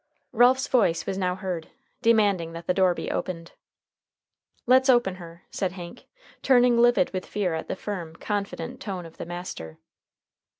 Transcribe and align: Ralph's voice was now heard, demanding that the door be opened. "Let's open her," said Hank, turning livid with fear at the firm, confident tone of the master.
Ralph's 0.31 0.67
voice 0.67 1.05
was 1.05 1.15
now 1.19 1.35
heard, 1.35 1.67
demanding 2.01 2.53
that 2.53 2.65
the 2.65 2.73
door 2.73 2.95
be 2.95 3.11
opened. 3.11 3.51
"Let's 4.65 4.89
open 4.89 5.17
her," 5.17 5.43
said 5.51 5.73
Hank, 5.73 6.07
turning 6.41 6.75
livid 6.79 7.11
with 7.13 7.23
fear 7.23 7.53
at 7.53 7.67
the 7.67 7.75
firm, 7.75 8.15
confident 8.15 8.81
tone 8.81 9.05
of 9.05 9.17
the 9.17 9.27
master. 9.27 9.77